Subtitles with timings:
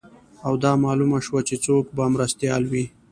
[0.47, 2.85] او دا معلومه شوه چې څوک به مرستیال وي